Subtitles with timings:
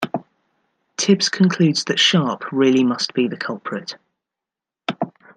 [0.97, 3.97] Tibbs concludes that Sharpe really must be the culprit.